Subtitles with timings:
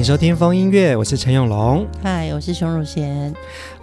[0.00, 1.86] 迎收听风音乐，我是陈永龙。
[2.02, 3.34] 嗨，我是熊汝贤。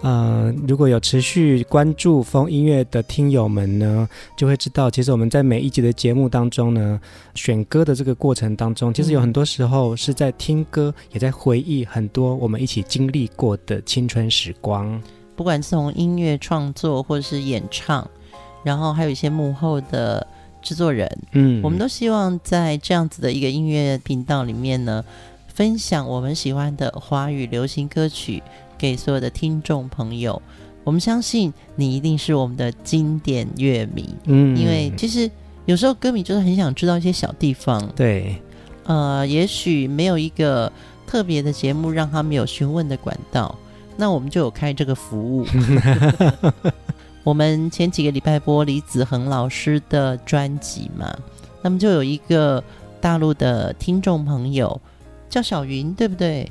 [0.02, 7.00] 呃，如果有持续关注风音乐的听友们呢，就会知道，其实我们在每一集的节目当中呢，
[7.36, 15.00] 选歌的这个过程当中，其实有很多时候是在听歌，也在回忆很多我们一起经历过的青春时光。
[15.36, 18.04] 不管是从音乐创作或者是演唱，
[18.64, 20.26] 然后还有一些幕后的
[20.60, 25.04] 制作人，嗯，我们都希望在这样子的一个音乐频道里面呢。
[25.58, 28.40] 分享我们喜欢的华语流行歌曲
[28.78, 30.40] 给所有的听众朋友。
[30.84, 35.28] 我们相信你一定是我们的经典乐迷，嗯，因为其实
[35.66, 38.40] 有时候歌迷就是很想知道一些小地方，对，
[38.84, 40.70] 呃，也许没有一个
[41.08, 43.52] 特别的节目让他们有询问的管道，
[43.96, 45.44] 那我们就有开这个服务。
[47.24, 51.12] 我们前几个礼拜播李子恒老师的专辑嘛，
[51.62, 52.62] 那么就有一个
[53.00, 54.80] 大陆的听众朋友。
[55.38, 56.50] 叫小云对不对？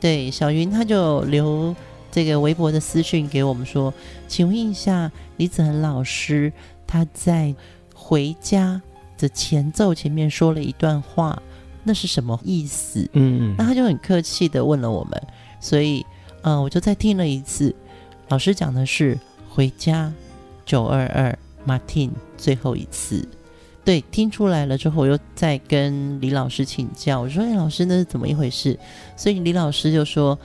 [0.00, 1.74] 对，小云他就留
[2.10, 3.94] 这个微博的私讯给我们说，
[4.26, 6.52] 请问一下李子恒老师，
[6.88, 7.54] 他在
[7.94, 8.82] 回家
[9.16, 11.40] 的前奏前面说了一段话，
[11.84, 13.08] 那是什么意思？
[13.12, 15.22] 嗯，那他就很客气的问了我们，
[15.60, 16.04] 所以
[16.42, 17.72] 嗯、呃，我就再听了一次，
[18.28, 19.16] 老师讲的是
[19.48, 20.12] 回家
[20.64, 23.24] 九二二 Martin 最后一次。
[23.86, 28.76] 对，听出来了之后，我又再跟李老师请教，我说：“哎，老师，那是怎么一回事？”
[29.16, 30.36] 所以李老师就说：“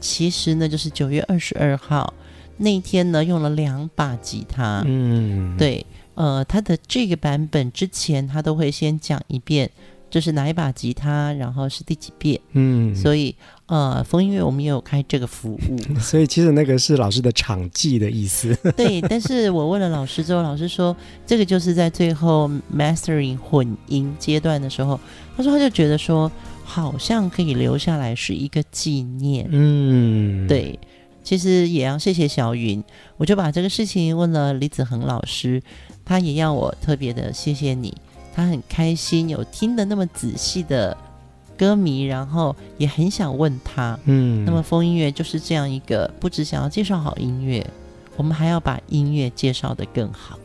[0.00, 2.12] 其实呢，就是九月二十二号
[2.56, 4.82] 那一天呢，用了两把吉他。
[4.84, 9.70] 嗯，对，呃，他的这个版本之前他都会先讲一遍。”
[10.10, 11.32] 这是哪一把吉他？
[11.34, 12.40] 然后是第几遍？
[12.52, 13.34] 嗯，所以
[13.66, 15.58] 呃，风音乐我们也有开这个服务，
[16.00, 18.56] 所以其实那个是老师的场记的意思。
[18.76, 20.96] 对，但是我问了老师之后，老师说
[21.26, 24.98] 这个就是在最后 mastering 混音阶段的时候，
[25.36, 26.30] 他说他就觉得说
[26.64, 29.46] 好像可以留下来是一个纪念。
[29.50, 30.78] 嗯，对，
[31.22, 32.82] 其实也要谢谢小云，
[33.18, 35.62] 我就把这个事情问了李子恒老师，
[36.04, 37.94] 他也要我特别的谢谢你。
[38.38, 40.96] 他很开心有听的那么仔细的
[41.56, 47.66] 歌迷，然后也很想问他，嗯，那么风音乐就是这样一个，不只想要介绍好音乐，
[48.16, 50.38] 我们还要把音乐介绍的更好。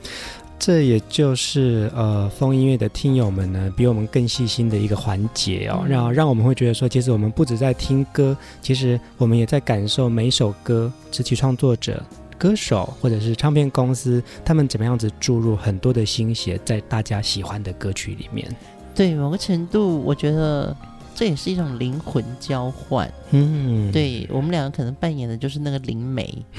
[0.57, 12.01] 这也就是呃风音乐的听友们呢，比我们更细心的一个环节哦，让让我们会觉得说，其实我们不止在听歌，其实我们也在感受每一首歌词曲创作者。
[12.43, 18.45] 歌手或者是唱片公司，他们怎么样子注入很多的心血在大家喜欢的歌曲里面？
[18.93, 20.75] 对，某个程度，我觉得。
[21.15, 26.27] 这也是一种灵魂交换，嗯，对，我们两个可能扮演的就是那个灵媒，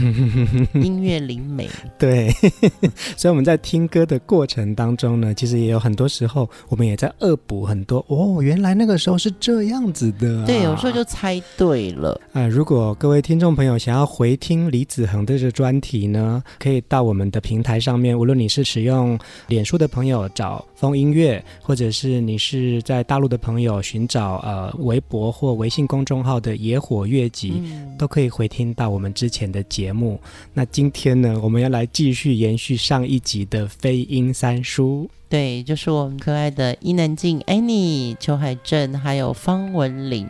[0.74, 2.30] 音乐灵媒，对，
[3.16, 12.12] 所以我们在听歌的过程当中呢，其实也有很多时候，我们也在恶补很多哦，原来那个时候是这样子的啊，对，有时候就猜对了。
[12.32, 24.43] 啊、呃，如果各位听众朋友想要回听李子恒的这个专题呢，可以到我们的平台上面，无论你是使用脸书的朋友找风音乐，或者是你是在大陆的朋友寻找。
[24.44, 30.20] 呃，微博或微信公众号的野火乐集，嗯，都可以回听到我们之前的节目。
[30.52, 35.08] 那今天呢，我们要来继续延续上一集的飞鹰三叔。
[35.30, 40.28] 对，就是我们可爱的伊能静、Annie、裘海正，还有方文琳。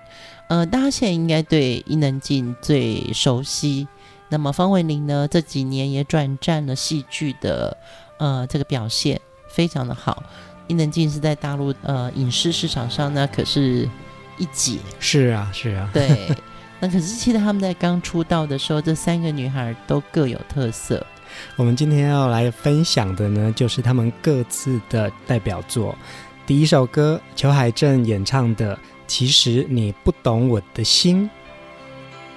[0.48, 3.88] 呃，大家现在应该对伊能静最熟悉。
[4.28, 7.76] 那么方文琳呢，这几年也转战了戏剧的，
[8.18, 10.22] 呃，这个表现非常的好。
[10.68, 13.88] 伊能静是在大陆呃影视市场上呢，可是。
[14.38, 16.28] 一姐是啊，是啊，对。
[16.80, 21.06] 那可是记得他们在刚出道的时候，这三个女孩都各有特色。
[21.56, 25.96] 我们今天要来分享的呢，就是他们各自的代表作。
[26.46, 28.76] 第一首歌，裘海正演唱的
[29.06, 31.30] 《其实你不懂我的心》。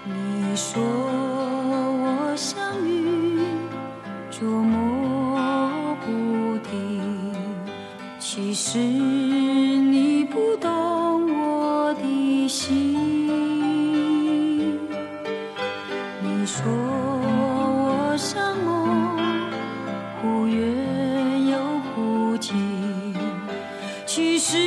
[0.10, 2.58] 你说我像
[2.88, 3.42] 鱼，
[4.32, 7.36] 捉摸不定，
[8.18, 10.87] 其实你不懂。
[12.48, 12.96] 心。
[16.22, 19.18] 你说我像梦，
[20.22, 21.58] 忽远又
[21.94, 23.14] 忽近，
[24.06, 24.58] 其实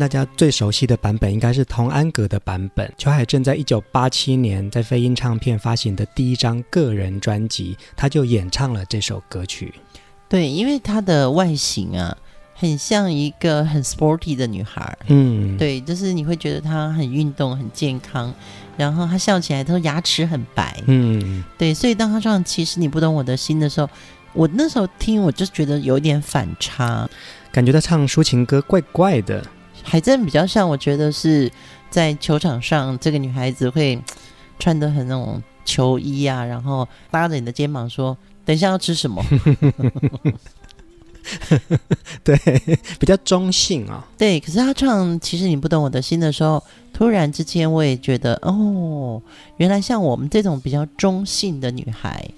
[0.00, 2.90] 大家最熟悉的版本应该是童安格的版本。
[2.96, 9.74] 裘海正在一九八七年在飞鹰唱片发行的第一张个人专辑，他就演唱了这首歌曲。
[10.26, 12.16] 对，因为她的外形啊，
[12.54, 14.96] 很像一个很 sporty 的女孩。
[15.08, 18.32] 嗯，对，就是你会觉得她很运动、很健康，
[18.78, 20.82] 然后她笑起来都牙齿很白。
[20.86, 23.90] 嗯，对，所以当她唱《其实你不懂我的心》的时候，
[24.32, 27.06] 我那时候听我就觉得有点反差，
[27.52, 29.44] 感觉他唱抒情歌怪怪的。
[29.82, 31.50] 海正比较像，我觉得是
[31.90, 34.00] 在球场上，这个女孩子会
[34.58, 39.24] 穿的很那种球衣啊，然后搭着你的肩膀说：“等一下要吃什么？”
[42.24, 42.36] 对，
[42.98, 44.04] 比较中性啊、哦。
[44.18, 46.62] 对，可是她唱《其实你不懂我的心》的时候，
[46.92, 49.20] 突然之间我也觉得，哦，
[49.58, 52.28] 原来像我们这种比较中性的女孩。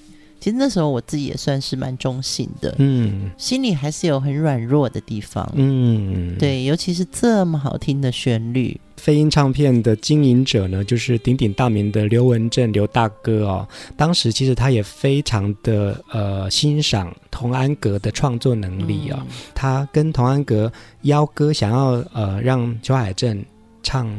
[0.43, 8.81] 其实那时候我自己也算是蛮中性的，嗯，心里还是有很软弱的地方，嗯，对，尤其是这么好听的旋律。
[8.97, 13.69] 飞鹰唱片的经营者呢，就是鼎鼎大名的刘文正刘大哥哦。
[13.97, 20.73] 当时其实他也非常的呃欣赏童安格的创作能力啊、哦，嗯、他跟童安格
[21.03, 23.45] 邀歌，想要呃让邱海正
[23.81, 24.11] 唱。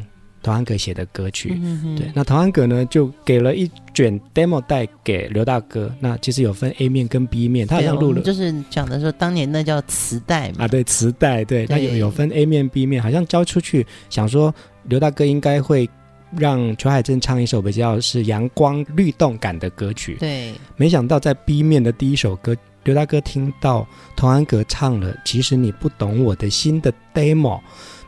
[0.43, 5.91] 童安格写的歌曲，嗯、哼对，那童安格呢就给了一卷 demo 带给刘大哥。
[5.99, 10.65] 那其实有分 A 面跟 B 面，他好像录了，就是讲的说当年那叫磁带嘛。
[10.65, 14.53] 啊，对，磁带，对，那有有分 A 面 B 面，好像交出去，想说
[14.89, 15.89] 刘大哥应该会
[16.37, 20.17] 让裘海正唱一首比较是阳光律动感的歌曲。
[20.19, 27.59] 对，没想到在 B 面的第一首歌，刘大哥听到童安格唱了《其实你不懂我的心》的 demo。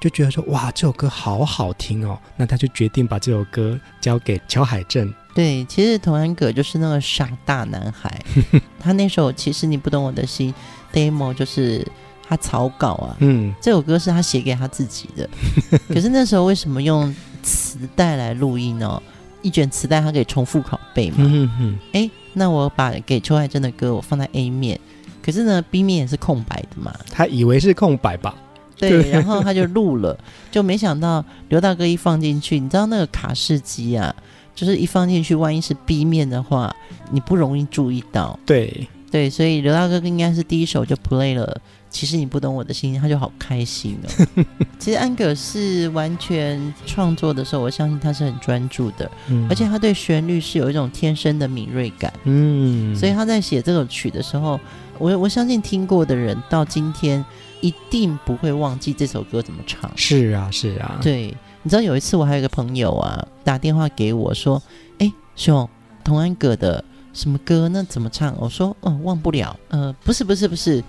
[0.02, 5.12] 就觉得说哇，这首歌好好听哦，那他就决定把这首歌交给裘海正。
[5.34, 8.22] 对，其实童安格就是那个傻大男孩，
[8.80, 10.54] 他那首其实你不懂我的心
[10.94, 11.86] demo 就是
[12.28, 15.28] 他草稿啊，嗯，这首歌是他写给他自己的。
[15.90, 17.14] 可是那时候为什么用
[17.46, 19.02] 磁带来录音哦？
[19.42, 21.18] 一卷磁带它可以重复拷贝嘛？
[21.20, 24.80] 嗯嗯，哎，那我把给邱爱珍的歌我放在 A 面，
[25.22, 26.92] 可是呢 B 面也是空白的嘛？
[27.12, 28.36] 他以为是空白吧？
[28.76, 30.18] 对，然后他就录了，
[30.52, 34.14] 就没想到刘大哥一放进去，你知道那个卡式机啊，
[34.56, 36.76] 就是一放进去，万一是 B 面的话，
[37.12, 38.38] 你不容易注意到。
[38.48, 41.62] 对对，所以刘大哥应该是第一首就 play 了
[41.96, 44.44] 《其实你不懂我的心，他就好开心哦。
[44.78, 54.60] 其实安格是完全创作的时候，我相信他是很专注的，嗯，而且他对旋律是有一种天生的敏锐感，嗯，所以他在写这首曲的时候，
[55.00, 57.24] 我我相信听过的人到今天
[57.62, 59.90] 一定不会忘记这首歌怎么唱。
[59.96, 61.34] 是啊，是啊，对，
[61.64, 64.62] 你知道有一次我还有一个朋友啊打电话给我说，
[65.00, 65.70] 哎，兄，
[66.04, 66.84] 童安格的
[67.14, 67.70] 什么歌？
[67.70, 68.36] 那怎么唱？
[68.38, 70.84] 我说，哦，忘不了，呃，不是，不是，不是。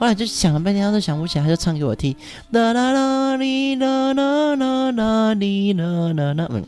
[0.00, 2.16] 后来就想了半天，他都想不起来，他就唱给我听。
[2.52, 6.46] 啦啦啦哩啦啦啦啦哩啦啦啦。
[6.48, 6.64] 嗯，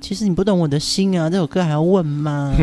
[0.00, 2.54] 其实你不懂我的心啊，这首歌还要问吗？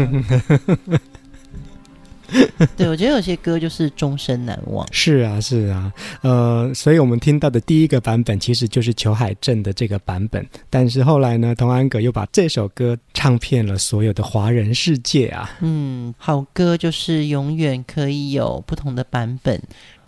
[2.76, 4.86] 对，我觉得有些歌就是终身难忘。
[4.92, 5.92] 是啊，是啊，
[6.22, 15.50] 呃，所以我们听到的第一个版本其实就是裘海正的这个版本，但是后来呢，童安格又把这首歌唱遍了所有的华人世界啊。
[15.62, 19.62] 嗯，好歌就是永远可以有不同的版本，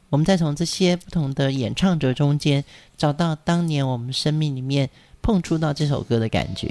[0.09, 2.63] 我们再从这些不同的演唱者中间
[2.97, 4.89] 找到当年我们生命里面
[5.21, 6.69] 碰触到这首歌的感觉。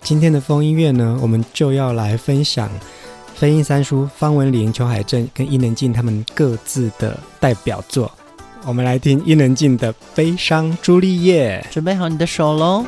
[0.00, 2.70] 今天的风音乐呢，我们就要来分享。
[3.40, 8.12] 飞鹰三叔方文琳、裘海正跟伊能静他们各自的代表作，
[8.66, 11.64] 我们来听伊能静的《悲伤朱丽叶》。
[11.72, 12.84] 准备好你的手喽！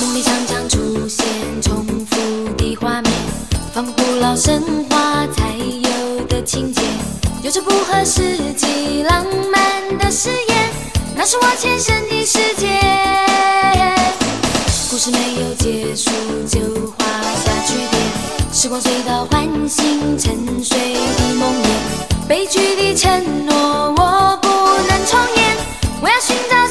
[0.00, 1.26] 梦里常常出现
[1.60, 3.12] 重复的画面，
[3.74, 6.82] 仿佛古老神话才有的情节，
[7.42, 10.70] 有着不合实际浪漫的誓言，
[11.16, 12.68] 那是我前生的世界。
[14.88, 16.12] 故事没有结束
[16.48, 16.60] 就
[16.92, 17.99] 画下句点。
[18.60, 23.54] 时光隧道唤醒沉睡的梦魇，悲剧的承诺
[23.96, 24.48] 我不
[24.86, 25.56] 能重演，
[26.02, 26.68] 我要寻找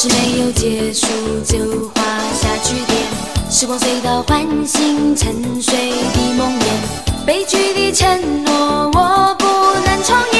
[0.00, 1.08] 故事没有结束
[1.44, 2.02] 就画
[2.32, 3.50] 下句点。
[3.50, 9.44] 时光隧道唤醒沉睡的梦魇悲剧的承诺我不
[9.84, 10.37] 能重演。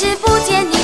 [0.00, 0.77] 是不见你。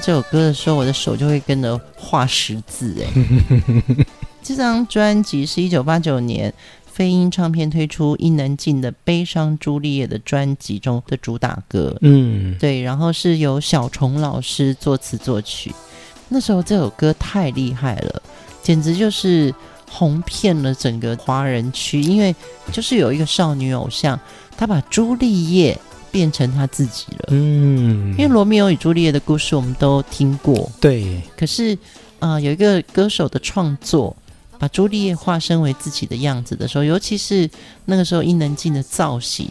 [0.00, 2.96] 这首歌的时候，我的手就会跟着画十字。
[3.02, 3.06] 哎，
[4.42, 6.52] 这张专辑是一九八九年
[6.86, 11.96] 飞鹰唱片推出伊能静的《悲伤朱丽叶》的专辑中的主打歌。
[12.00, 15.72] 嗯，对，然后是由小虫老师作词作曲。
[16.28, 18.22] 那时候这首歌太厉害了，
[18.62, 19.54] 简直就是
[19.90, 22.34] 红遍了整个华人区，因为
[22.72, 24.18] 就是有一个少女偶像，
[24.56, 25.78] 她把朱丽叶。
[26.12, 31.20] 变成他自己了，嗯，因为罗密欧与朱丽叶的故事我们都听过，对。
[31.36, 31.74] 可是，
[32.18, 34.16] 啊、呃，有一个歌手的创作，
[34.58, 37.48] 把朱丽叶化身为自己的样子的时候，尤其是
[37.84, 39.48] 那个时候伊能静的造型，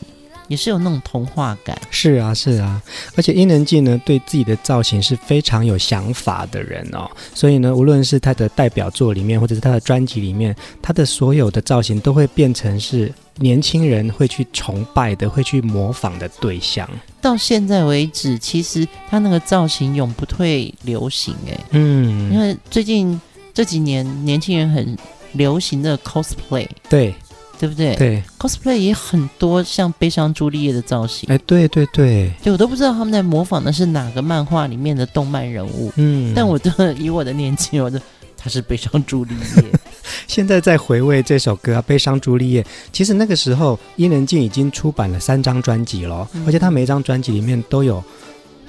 [0.48, 1.80] 也是有那种童话感。
[1.90, 2.82] 是啊，是啊，
[3.16, 13.12] 而且伊能静呢，对自己的造型是非常有想法的人哦，所以呢，无论是他的代表作里面，或者是他的专辑里面，他的所有的造型都会变成是。
[13.40, 16.88] 年轻人会去崇拜的，会去模仿的对象。
[17.22, 21.60] 到现在为止，其实他那个造型永不退流行哎。
[21.72, 23.20] 嗯，因为最近
[23.54, 24.98] 这几年年轻人很
[25.34, 27.14] 流行的 cosplay，对，
[27.60, 27.96] 对不对？
[27.96, 31.28] 对，cosplay 也很多像悲伤朱丽叶的造型。
[31.30, 35.92] 哎，对对对，就我都不知道他们在模仿的是哪个漫画里面的动漫人物。
[35.98, 38.02] 嗯，但我的以我的年纪，我的。
[38.40, 39.64] 他是悲伤朱丽叶。
[40.28, 48.04] 现在在回味这首歌《悲伤朱丽叶》，其实那个时候伊能静已经出版了三张专辑了，嗯、而且他每一张专辑里面都有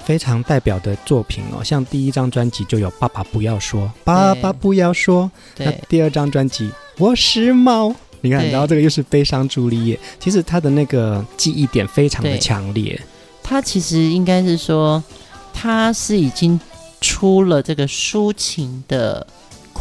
[0.05, 1.63] 非常代表的作品哦。
[1.63, 5.31] 像第一张专辑就有《爸爸不要说》，爸爸不要说。
[5.57, 7.89] 那第二张专辑《我是猫》，
[8.23, 9.99] 你看，然后这个又是悲伤朱丽叶。
[10.19, 13.01] 其实他的那个记忆点非常的强烈。
[13.43, 15.03] 他其实应该是说，
[15.53, 16.59] 他是已经
[17.01, 19.27] 出了这个抒情的。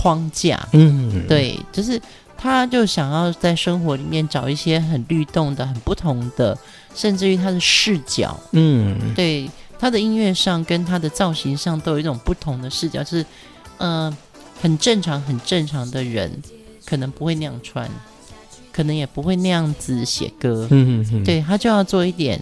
[0.02, 2.02] 框架，嗯，对，就是
[2.38, 6.58] 他，就想要在生活里面找一些很律动的、很不同的，
[6.96, 13.26] 甚至于他的视角，嗯，对，他的音乐上跟他的造型上都有一种不同的视角，就是，
[13.78, 14.18] 呃，
[14.62, 16.32] 很正常、很正常的人
[16.86, 17.90] 可能不会那样穿，
[18.72, 22.42] 可能也不会那样子写歌，嗯嗯，对，他就要做一点。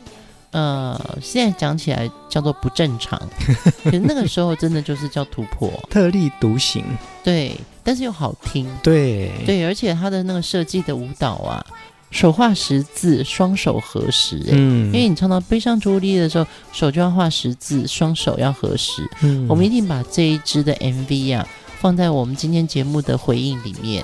[0.58, 3.22] 呃，现在讲起来叫做不正常，
[3.86, 6.84] 可是那个时候真的就是叫突破，特立独行。
[7.24, 8.67] 对，但是又好听。
[8.82, 11.63] 对对，而且他的那个设计的舞蹈啊，
[12.10, 14.41] 手画十字，双手合十。
[14.48, 19.08] 嗯，因为你唱到悲伤朱丽的时候，手就要画十字，双手要合十。
[19.22, 21.48] 嗯，我们一定把这一支的 MV 啊
[21.80, 24.04] 放在我们今天节目的回应里面。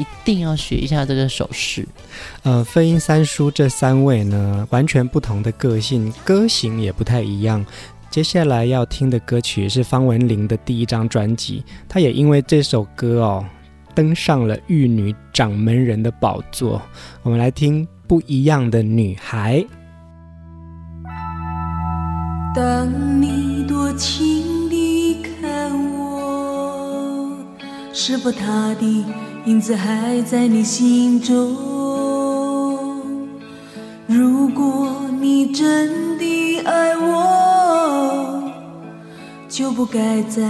[0.00, 1.86] 一定要学一下这个手势。
[2.42, 7.64] 呃，飞鹰三叔这三位呢，完全不同的个性，歌型也不太一样。
[8.10, 13.44] 接下来要听的歌曲是方文琳的第一张专辑，她也因为这首歌哦，
[13.94, 16.82] 登上了玉女掌门人的宝座。
[17.22, 19.58] 我们来听《不一样的女孩》。
[22.52, 27.38] 当你多情地看我，
[27.92, 29.04] 是否他的？
[29.46, 31.56] 影子还在你心中。
[34.06, 38.52] 如果你真的爱我，
[39.48, 40.42] 就不该在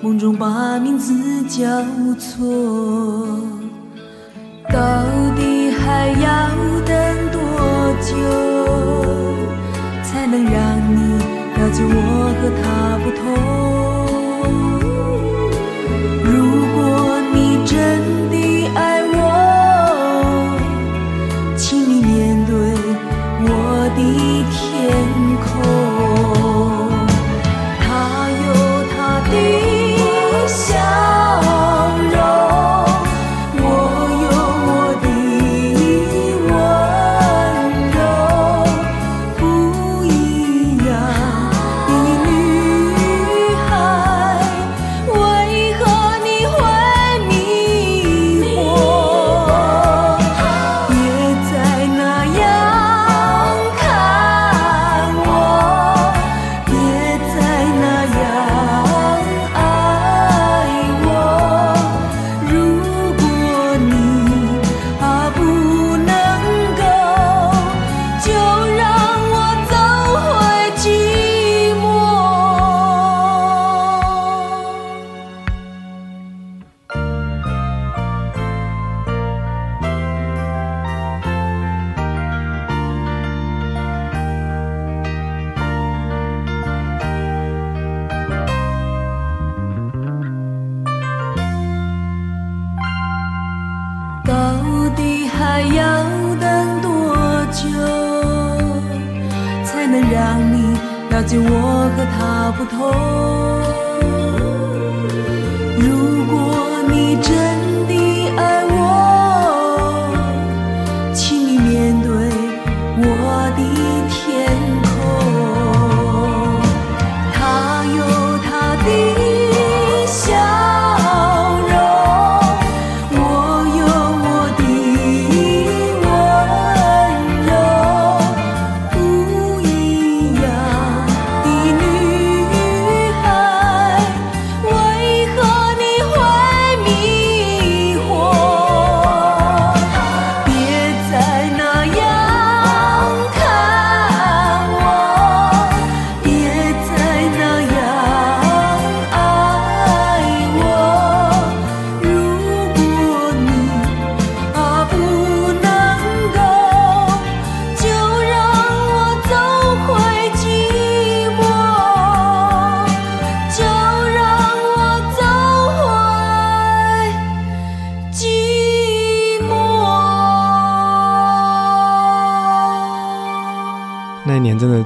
[0.00, 1.64] 梦中把名字叫
[2.18, 2.44] 错。
[4.68, 5.04] 到
[5.36, 6.48] 底还要
[6.84, 6.94] 等
[7.30, 7.38] 多
[8.00, 8.10] 久，
[10.02, 10.52] 才能让
[10.90, 10.98] 你
[11.56, 13.61] 了解我和他不同？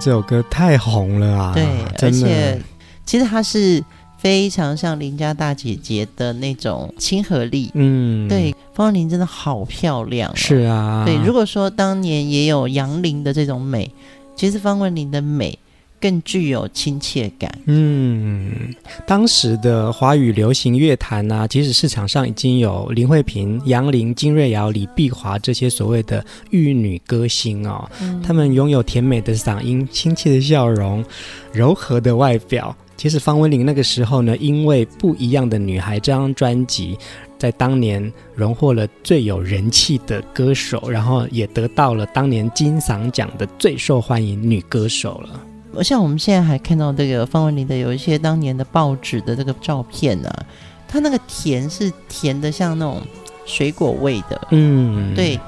[0.06, 1.52] 这首歌太红了啊！
[1.52, 1.66] 对，
[2.00, 2.62] 而且
[3.04, 3.82] 其实它是
[4.16, 7.72] 非常像邻家大姐姐的那种亲和力。
[7.74, 10.36] 嗯，对，方文琳真的好漂亮哦。
[10.36, 11.16] 是啊，对。
[11.16, 13.90] 如果说当年也有杨林的这种美，
[14.36, 15.58] 其实方文琳的美。
[16.06, 17.50] 更具有亲切感。
[17.64, 18.72] 嗯，
[19.08, 27.90] 当时的华语流行乐坛啊，其实市场上已经有林慧萍、杨林、金瑞瑶、李碧华这些所谓的玉女歌星哦。
[28.00, 31.04] 嗯，她们拥有甜美的嗓音、亲切的笑容、
[31.52, 32.72] 柔和的外表。
[32.96, 36.96] 其实方文琳那个时候呢，因为《不一样的女孩》这张专辑，
[37.36, 45.40] 在当年荣获了最有人气的歌手，然后也得到了当年金嗓奖的最受欢迎女歌手了。
[45.82, 50.46] 像我们现在还看到这个方文琳的有一些当年的报纸的这个照片啊，
[50.88, 53.00] 它那个甜是甜的像那种
[53.44, 55.38] 水果味的，嗯，对，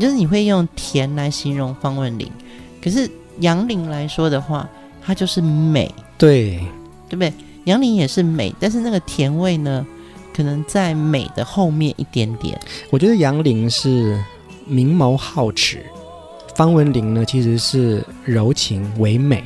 [0.00, 2.30] 就是你会用甜来形容方文琳，
[2.82, 3.10] 可是
[3.40, 4.68] 杨林来说的话，
[5.00, 6.58] 它就是美，对，
[7.08, 7.32] 对不对？
[7.64, 9.86] 杨林也是美，但是那个甜味呢，
[10.34, 12.58] 可能在美的后面一点点。
[12.90, 14.22] 我觉得杨林是
[14.66, 15.84] 明眸皓齿，
[16.54, 19.44] 方文琳呢其实是柔情唯美。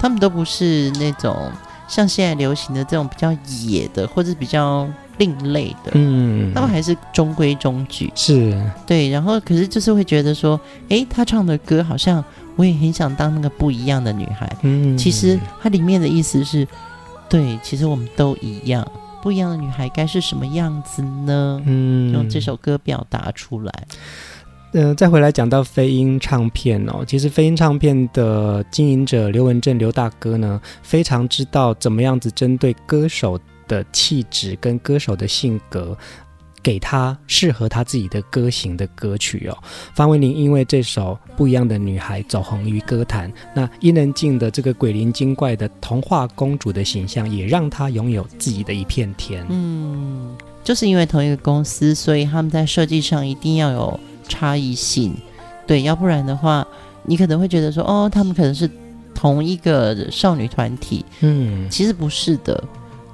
[0.00, 1.52] 他们都不是那种
[1.86, 3.30] 像现在流行的这种比较
[3.66, 9.10] 野的，或者比较另类的，嗯，他们还是中规中矩，是对。
[9.10, 10.58] 然后，可是就是会觉得说，
[10.88, 12.24] 诶，他唱的歌好像
[12.56, 14.50] 我也很想当那个不一样的女孩。
[14.62, 16.66] 嗯，其实它里面的意思是，
[17.28, 18.86] 对，其实我们都一样，
[19.20, 21.60] 不一样的女孩该是什么样子呢？
[21.66, 23.72] 嗯，用这首歌表达出来。
[24.72, 35.96] 嗯、再回来讲到飞鹰唱片哦，其实飞鹰唱片的经营者刘文正刘大哥呢，非常知道怎么样子针对歌手的气质跟歌手的性格，
[36.62, 39.58] 给他适合他自己的歌型的歌曲哦。
[39.92, 49.44] 方文琳因为这首不一样的女孩走红于歌坛，那伊能静的这个鬼灵精怪的童话公主的形象，也让她拥有自己的一片天。
[49.48, 53.98] 嗯，就是因为同一个公司，所以他们在设计上一定要有。
[54.30, 55.14] 差异性，
[55.66, 56.66] 对，要不然的话，
[57.04, 58.70] 你可能会觉得说，哦，他们可能是
[59.12, 62.62] 同一个少女团体，嗯，其实不是的，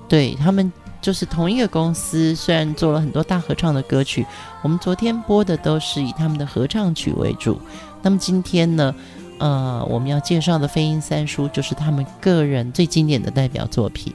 [0.06, 4.24] 对，他们就是同一个公司，虽然做了很多大合唱的歌曲，
[4.62, 7.58] 我们昨天播的都是以他们的合唱曲为主，
[8.02, 8.94] 那么今天呢？
[9.38, 14.12] 呃，我们要介绍的《飞鹰三叔》就是他们个人最经典的代表作品。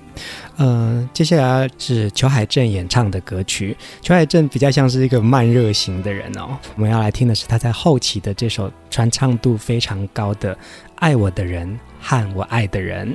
[0.57, 3.77] 呃，接下来是裘海正演唱的歌曲。
[4.01, 6.57] 裘海正比较像是一个慢热型的人哦。
[6.75, 10.55] 我们要来听的是他在后期的这首传唱度非常高的
[10.95, 13.11] 《爱我的人和我爱的人》。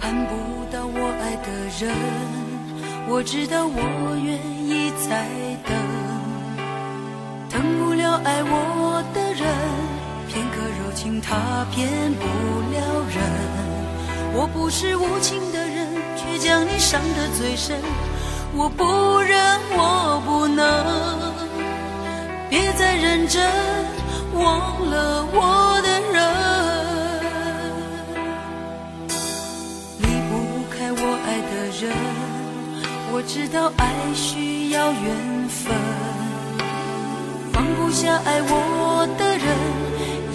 [0.00, 0.34] 看不
[0.72, 1.94] 到我爱的人，
[3.08, 5.26] 我知道我愿意再
[5.66, 5.76] 等，
[7.50, 9.25] 等不了爱我的。
[10.96, 12.24] 情，他骗不
[12.72, 12.80] 了
[13.14, 13.22] 人。
[14.32, 17.76] 我不是无情的人，却将你伤得最深。
[18.54, 20.64] 我不忍，我不能，
[22.48, 23.46] 别再认真，
[24.32, 26.16] 忘了我的人。
[30.00, 30.32] 离不
[30.72, 31.92] 开我爱的人，
[33.12, 35.74] 我知道爱需要缘分。
[37.52, 39.46] 放不下爱我的人，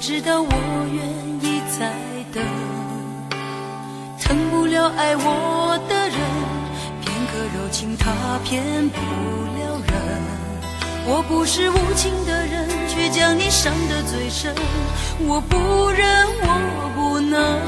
[0.00, 0.50] 知道我
[0.90, 1.06] 愿
[1.42, 1.92] 意再
[2.32, 2.42] 等，
[4.18, 6.18] 疼不了爱我的人，
[7.02, 8.10] 片刻柔情他
[8.42, 9.92] 骗不了人。
[11.04, 14.54] 我不是无情的人，却将你伤得最深。
[15.18, 17.60] 我不忍，我不能，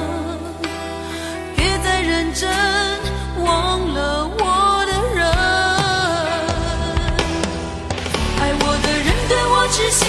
[1.54, 2.48] 别再认真，
[3.44, 5.26] 忘了我的人。
[8.40, 10.08] 爱我的人对我痴心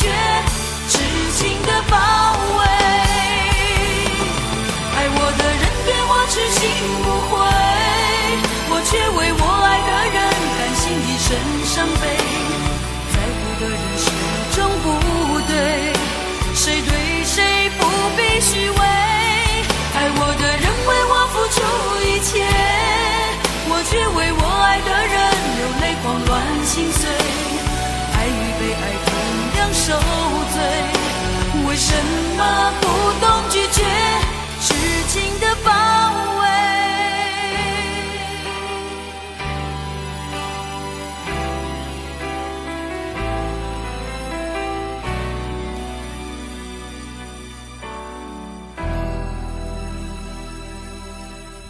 [18.41, 18.75] 虚伪。
[19.93, 21.61] 爱我的人为我付出
[22.03, 22.41] 一切，
[23.69, 25.15] 我却为我爱的人
[25.57, 26.29] 流泪狂乱
[26.65, 27.01] 心碎。
[28.17, 29.09] 爱与被爱同
[29.59, 29.93] 样受
[30.53, 30.57] 罪，
[31.67, 31.93] 为什
[32.35, 32.41] 么
[32.81, 32.83] 不
[33.21, 33.85] 懂拒绝
[34.59, 34.73] 痴
[35.07, 35.45] 情的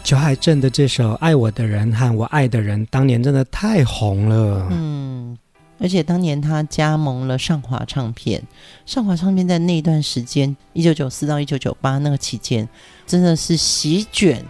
[0.04, 4.68] 裘海正的这首《爱我的人和我爱的人》当年真的太红了。
[4.70, 5.38] 嗯，
[5.78, 8.42] 而且当年他加盟了上华唱片，
[8.84, 12.68] 上华唱片在那一段时间，一九九四到一九九八那个期间，
[13.06, 14.44] 真的是席卷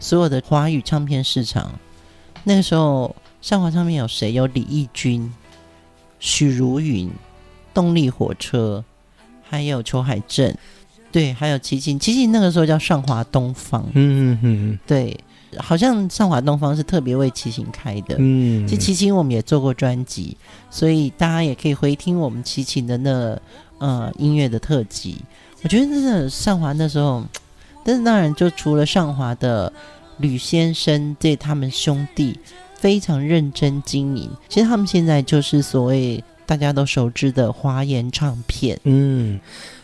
[0.00, 1.70] 所有的华语唱片市场。
[2.42, 4.32] 那个时候，上华唱片有谁？
[4.32, 5.32] 有李翊君、
[6.18, 7.10] 许茹芸、
[7.72, 8.84] 动力火车，
[9.48, 10.52] 还有裘海正。
[11.12, 15.18] 对，还有齐秦，齐秦那个时候叫上华东方，嗯嗯嗯，对，
[15.56, 20.36] 好像上华东方是特别为齐秦开的，嗯，其实齐秦我们也做过专辑，
[20.70, 23.36] 所以大家也可以回听我们齐秦的那
[23.78, 25.16] 呃音乐的特辑。
[25.62, 27.24] 我觉得真的上华那时候，
[27.84, 29.72] 但是当然就除了上华的
[30.18, 32.38] 吕先生对他们兄弟
[32.76, 39.40] 非常认真经营，其实他们现在就是所谓大家都熟知的华研唱片，嗯。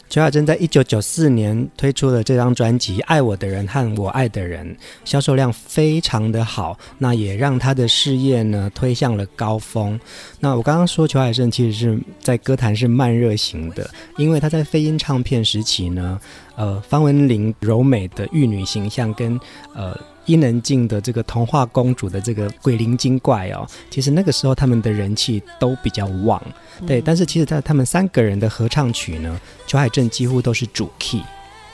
[0.09, 4.67] 裘海正在一九九四年推出了这张专辑《爱我的人和我爱的人》，
[5.05, 9.99] 销售量非常的好，那也让他的事业呢推向了高峰。
[10.41, 16.21] 那我刚刚说裘海正其实是在歌坛是慢热型的，因为他在飞鹰唱片时期呢，
[16.55, 19.39] 呃，方文琳柔美的玉女形象跟
[19.75, 19.99] 呃。
[20.27, 26.43] 伊能静的这个童话公主的这个鬼灵精怪哦，其实那个时候他们的人气都比较旺，
[26.87, 27.01] 对。
[27.01, 31.23] 嗯、但是其实，在他们三个人的合唱曲呢，裘海正几乎都是主 key，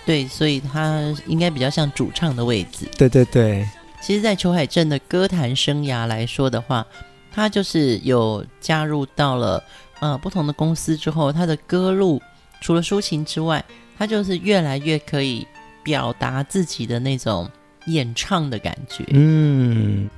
[0.05, 2.87] 对，所以他应该比较像主唱的位置。
[2.97, 3.67] 对对对。
[4.01, 6.87] 其实，在裘海正的歌坛生涯来说的话，
[7.33, 9.63] 他就是有加入到了
[10.01, 12.21] 呃不同的公司之后，他的歌路
[12.61, 13.65] 除了抒情之外，
[13.97, 15.47] 他就是越来越可以
[15.83, 17.51] 表达自己的那种。
[17.87, 20.09] 演唱的感觉，嗯，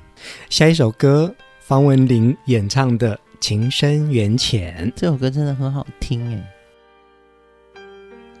[0.49, 6.43] 下一首歌，方文琳演唱的《情深缘浅》，这首歌真的很好听哎。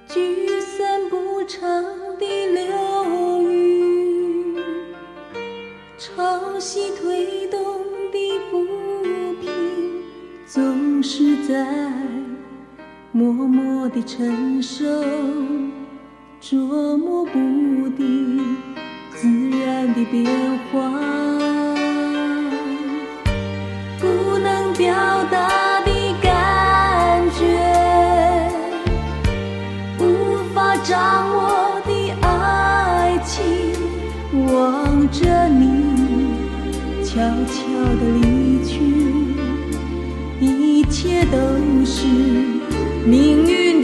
[0.07, 1.61] 聚散不长
[2.19, 4.55] 的流云，
[5.97, 7.59] 潮汐推动
[8.11, 8.65] 的浮
[9.41, 9.49] 萍，
[10.45, 11.65] 总是在
[13.11, 14.85] 默默地承受。
[16.41, 17.33] 捉摸不
[17.97, 18.55] 定
[19.15, 20.25] 自然的变
[20.71, 20.91] 化，
[23.99, 24.93] 不能表
[25.31, 25.89] 达的
[26.21, 27.41] 感觉，
[29.99, 30.03] 无
[30.53, 31.89] 法掌握的
[32.21, 33.41] 爱情，
[34.47, 35.63] 望着你
[37.03, 37.13] 悄
[37.47, 37.55] 悄
[37.99, 38.73] 地离去，
[40.41, 41.37] 一切都
[41.85, 42.05] 是
[43.05, 43.74] 命运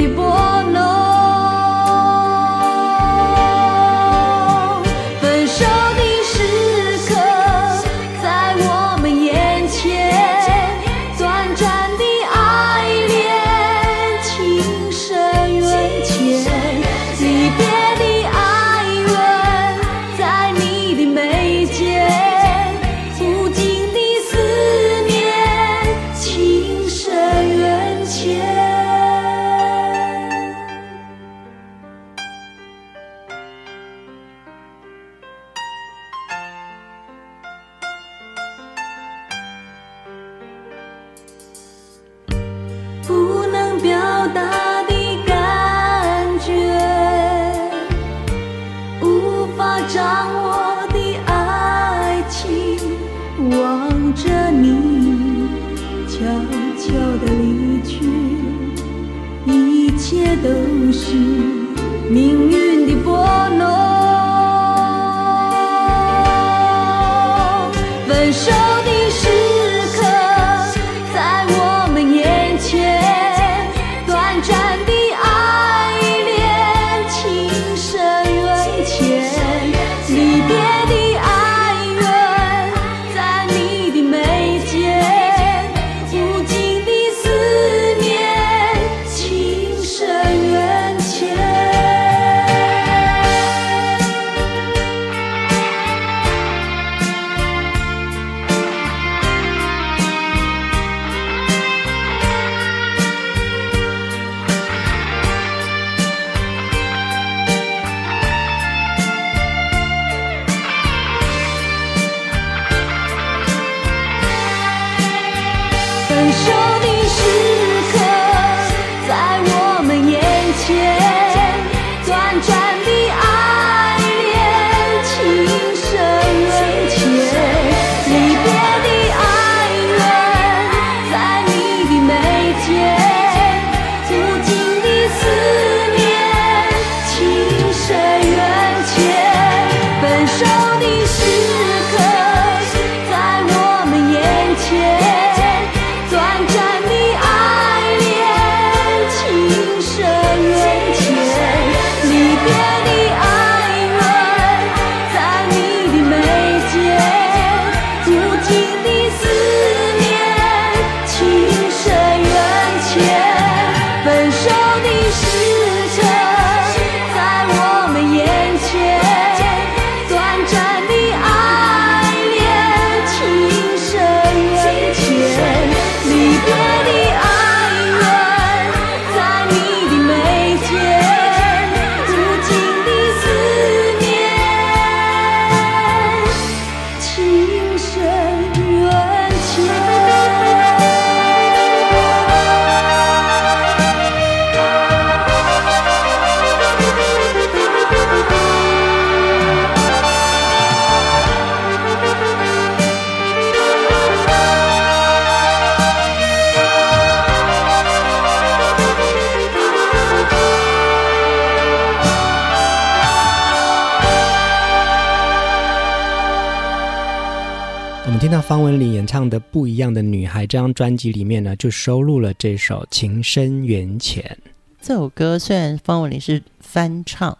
[218.51, 224.37] 方文琳演唱的《不一样的女孩》这张专辑里面呢，就收录了这首《情深缘浅》。
[224.81, 227.37] 这首歌虽然方文琳是翻唱，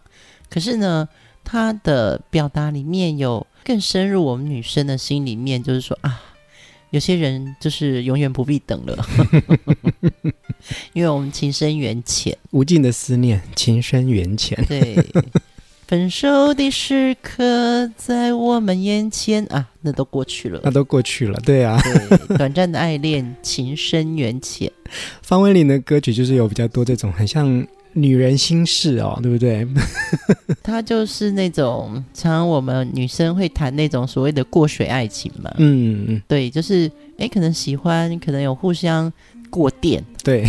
[0.49, 1.09] 可是呢，
[1.43, 6.21] 她的表达里面有更深入我们女生的心里面，就是说啊，
[6.91, 9.05] 有些人就是永远不必等了，
[10.95, 14.57] 因为我们情深缘浅，无尽的思念，情深缘浅。
[14.65, 14.95] 对。
[15.91, 24.71] 分手的时刻在我们眼前啊，那都过去了，那都过去了，对啊，对，短暂的爱恋，情深缘浅。
[25.21, 29.67] 方文琳的歌曲就是有比较多这种很像女人心事哦，对不对？
[30.63, 39.11] 她就是那种常常我们女生会谈那种所谓的过水爱情嘛，嗯嗯，对，就是哎，可能喜欢，可能有互相
[39.49, 40.47] 过电，对，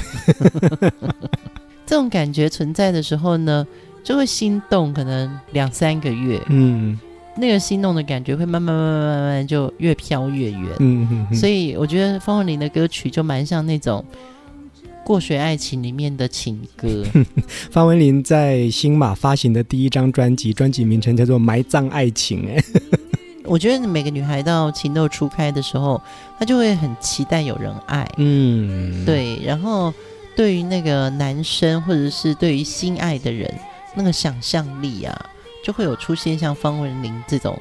[1.84, 3.66] 这种感觉存在的时候呢。
[4.02, 6.98] 就会心动，可能两三个月，嗯，
[7.36, 10.68] 那个心动的感觉会慢慢慢慢慢慢就越飘越远。
[10.80, 14.04] 嗯嗯嗯，所以我觉得方文琳的歌曲就蛮像那种
[15.04, 17.04] 过水爱情里面的情歌。
[17.70, 22.46] 方文琳在新马发行的第一张专辑，专辑名称叫做《埋葬爱情》。
[22.48, 22.64] 哎，
[23.44, 26.00] 我觉得每个女孩到情窦初开的时候，
[26.38, 28.08] 她就会很期待有人爱。
[28.16, 29.92] 嗯，对，然后。
[30.34, 33.54] 对于那个男生，或者是对于心爱的人，
[33.94, 35.30] 那个想象力啊，
[35.64, 37.58] 就会有出现像方文琳这种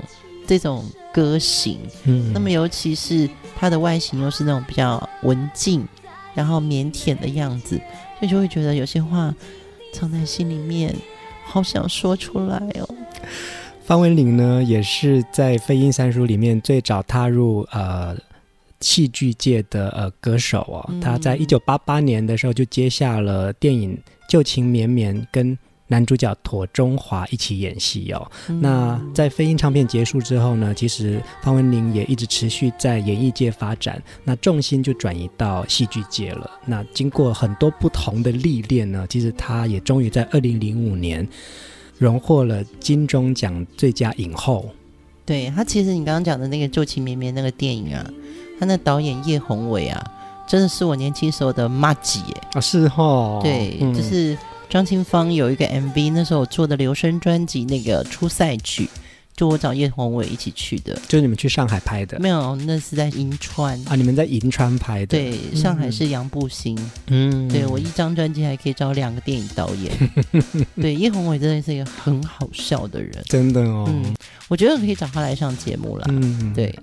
[0.48, 1.80] 这种歌型。
[2.04, 5.88] 嗯，那么尤其是她的外形又是那种比较文静，
[6.34, 7.76] 然后腼腆的样子，
[8.20, 9.34] 所以就会觉得有些话
[9.94, 10.96] 藏在心里面，
[11.46, 12.88] 好想说出来哦。
[13.84, 18.16] 方文琳呢，也是在飞鹰三叔里面最早踏入呃。
[18.84, 23.96] 戏剧界的呃歌手哦，他在一九八八年的时候就接下了电影
[24.28, 25.56] 《旧情绵绵》，跟
[25.92, 28.32] 男主角妥中华一起演戏哦。
[28.48, 36.50] 嗯、那在飞鹰唱片结束之后呢，其实方文琳也一直持续在演艺界发展，那重心就转移到戏剧界了。
[36.66, 41.28] 那经过很多不同的历练呢，其实她也终于在二零零五年
[41.98, 44.70] 荣获了金钟奖最佳影后。
[45.26, 48.04] 对，她，其实你刚刚讲的那个《旧情绵绵》那个电影啊。
[48.60, 50.00] 他那导演叶宏伟啊，
[50.48, 54.38] 真的是我年轻时候的麻吉耶啊，是哦，对，嗯、就是
[54.72, 58.90] 张清芳有一个 MV，那时候我做的留声专辑那个初赛曲，
[59.36, 62.18] 就我找叶宏伟一起去的，就是你们去上海拍的？
[62.22, 63.78] 没有，那是在银川。
[63.86, 65.08] 啊，你们在银川拍的？
[65.08, 69.92] 对，上海是杨步新，嗯，对我一张专辑还可以找两个电影导演，
[70.82, 74.16] 对，叶宏伟真的是一个很好笑的人，真的哦，嗯，
[74.48, 76.74] 我觉得可以找他来上节目了，嗯，对。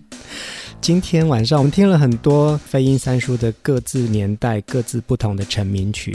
[0.82, 6.14] 今天晚上我们听了很多飞鹰三叔的各自年代、各自不同的成名曲。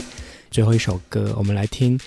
[0.54, 1.98] 最后一首歌，我们来听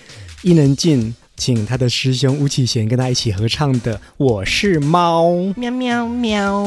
[0.42, 5.26] 伊能静请他的师兄巫启贤跟他一起合唱的《我是猫》。
[5.58, 6.64] 喵喵喵！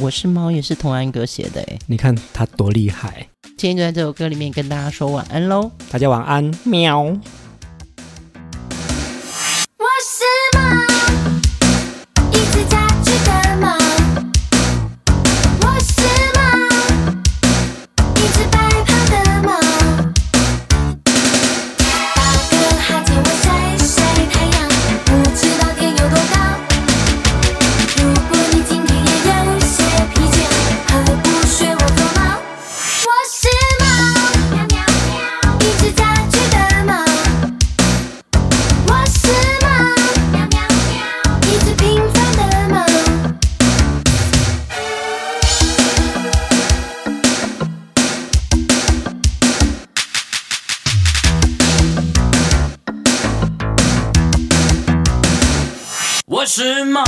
[0.00, 3.26] 我是猫也是童安格写的哎，你看他多厉害！
[3.56, 7.18] 今天就在这首歌里面跟大家说晚安喽，大家晚安，喵。
[56.30, 57.02] 我是猫。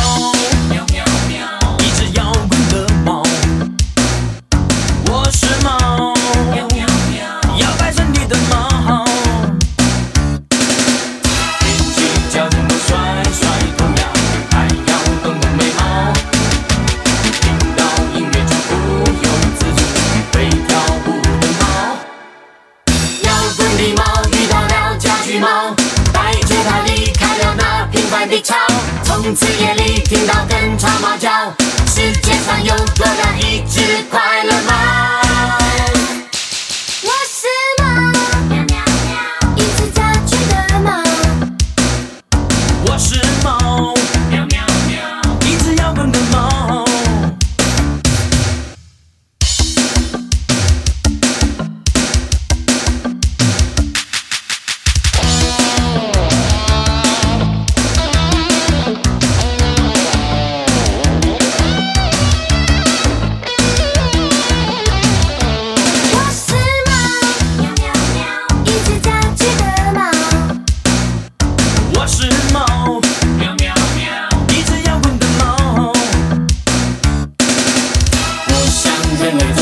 [79.38, 79.59] 生